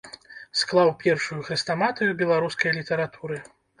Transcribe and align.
Склаў 0.61 0.87
першую 1.03 1.37
хрэстаматыю 1.49 2.17
беларускай 2.23 2.71
літаратуры. 2.79 3.37